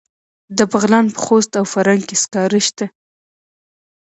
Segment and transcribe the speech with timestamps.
[0.57, 2.85] د بغلان په خوست او فرنګ کې سکاره شته.